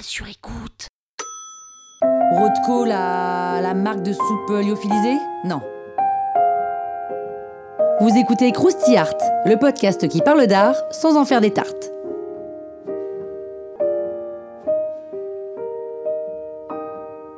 [0.00, 0.88] Sur écoute.
[2.86, 5.16] La marque de soupe lyophilisée?
[5.44, 5.60] Non.
[8.00, 9.14] Vous écoutez Krusty Art,
[9.44, 11.92] le podcast qui parle d'art sans en faire des tartes.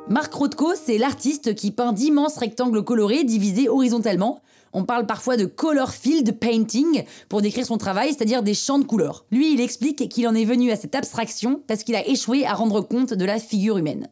[0.07, 4.41] Marc Rothko, c'est l'artiste qui peint d'immenses rectangles colorés divisés horizontalement.
[4.71, 8.83] On parle parfois de color field painting pour décrire son travail, c'est-à-dire des champs de
[8.83, 9.25] couleurs.
[9.31, 12.53] Lui, il explique qu'il en est venu à cette abstraction parce qu'il a échoué à
[12.53, 14.07] rendre compte de la figure humaine.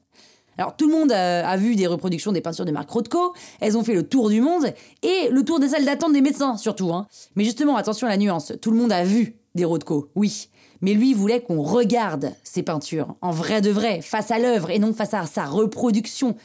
[0.57, 3.83] Alors tout le monde a, vu des reproductions des peintures de Marc Rothko, elles ont
[3.83, 4.65] fait le tour du monde
[5.03, 6.91] et le tour des salles d'attente des médecins surtout.
[6.91, 7.07] Hein.
[7.35, 10.49] Mais justement, attention à la nuance, tout le monde a vu des Rothko, oui
[10.83, 14.79] mais lui voulait qu'on regarde ses peintures, en vrai de vrai, face à l'œuvre et
[14.79, 16.35] non face à sa reproduction.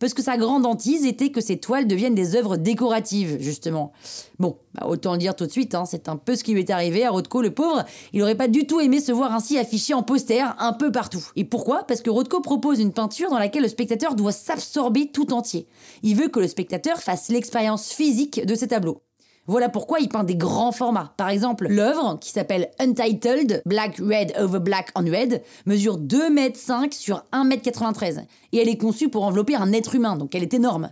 [0.00, 3.92] Parce que sa grande hantise était que ses toiles deviennent des œuvres décoratives, justement.
[4.40, 6.60] Bon, bah autant le dire tout de suite, hein, c'est un peu ce qui lui
[6.60, 7.84] est arrivé à Rothko, le pauvre.
[8.12, 11.24] Il aurait pas du tout aimé se voir ainsi affiché en poster un peu partout.
[11.36, 11.84] Et pourquoi?
[11.84, 15.68] Parce que Rothko propose une peinture dans laquelle le spectateur doit s'absorber tout entier.
[16.02, 19.00] Il veut que le spectateur fasse l'expérience physique de ses tableaux.
[19.46, 21.12] Voilà pourquoi il peint des grands formats.
[21.18, 26.54] Par exemple, l'œuvre, qui s'appelle Untitled, Black Red Over Black on Red, mesure 2 m
[26.54, 28.22] 5 sur 1 m 93.
[28.52, 30.90] Et elle est conçue pour envelopper un être humain, donc elle est énorme.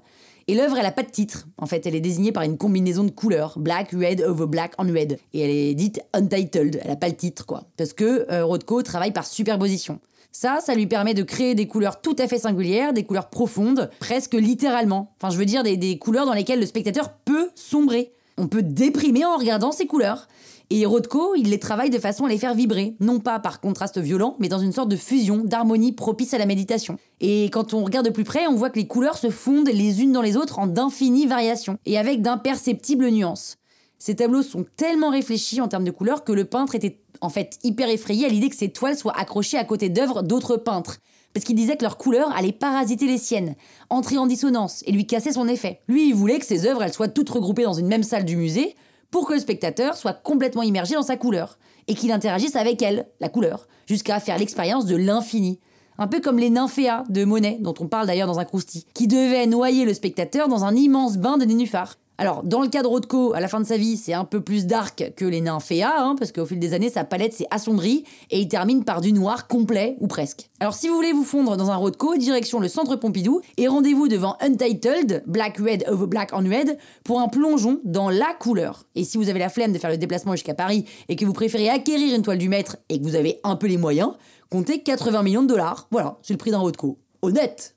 [0.48, 1.46] Et l'œuvre, elle a pas de titre.
[1.56, 3.58] En fait, elle est désignée par une combinaison de couleurs.
[3.58, 5.18] Black, red, over black, on red.
[5.32, 6.78] Et elle est dite untitled.
[6.84, 7.64] Elle a pas le titre, quoi.
[7.78, 9.98] Parce que euh, Rothko travaille par superposition.
[10.30, 13.88] Ça, ça lui permet de créer des couleurs tout à fait singulières, des couleurs profondes,
[13.98, 15.14] presque littéralement.
[15.16, 18.12] Enfin, je veux dire, des couleurs dans lesquelles le spectateur peut sombrer.
[18.38, 20.28] On peut déprimer en regardant ces couleurs.
[20.70, 23.98] Et Rothko, il les travaille de façon à les faire vibrer, non pas par contraste
[23.98, 26.96] violent, mais dans une sorte de fusion, d'harmonie propice à la méditation.
[27.20, 30.02] Et quand on regarde de plus près, on voit que les couleurs se fondent les
[30.02, 33.58] unes dans les autres en d'infinies variations, et avec d'imperceptibles nuances.
[33.98, 37.58] Ces tableaux sont tellement réfléchis en termes de couleurs que le peintre était en fait
[37.62, 40.98] hyper effrayé à l'idée que ces toiles soient accrochées à côté d'œuvres d'autres peintres
[41.32, 43.54] parce qu'il disait que leurs couleurs allaient parasiter les siennes,
[43.90, 45.80] entrer en dissonance et lui casser son effet.
[45.88, 48.36] Lui, il voulait que ses œuvres elles soient toutes regroupées dans une même salle du
[48.36, 48.74] musée
[49.10, 53.06] pour que le spectateur soit complètement immergé dans sa couleur et qu'il interagisse avec elle,
[53.20, 55.58] la couleur, jusqu'à faire l'expérience de l'infini.
[55.98, 59.06] Un peu comme les nymphéas de Monet, dont on parle d'ailleurs dans un crousti, qui
[59.06, 61.96] devaient noyer le spectateur dans un immense bain de nénuphars.
[62.18, 64.40] Alors, dans le cas de Rothko, à la fin de sa vie, c'est un peu
[64.40, 68.04] plus dark que les nymphéas, hein, parce qu'au fil des années, sa palette s'est assombrie
[68.30, 70.50] et il termine par du noir complet ou presque.
[70.60, 74.08] Alors, si vous voulez vous fondre dans un Rothko, direction le centre Pompidou et rendez-vous
[74.08, 78.84] devant Untitled, Black Red over Black on Red, pour un plongeon dans la couleur.
[78.94, 81.32] Et si vous avez la flemme de faire le déplacement jusqu'à Paris et que vous
[81.32, 84.12] préférez acquérir une toile du maître et que vous avez un peu les moyens,
[84.50, 85.88] comptez 80 millions de dollars.
[85.90, 86.98] Voilà, c'est le prix d'un Rothko.
[87.22, 87.74] Honnête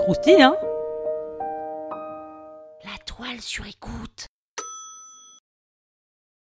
[0.00, 0.56] Croustille, hein?
[3.40, 4.26] Sur écoute.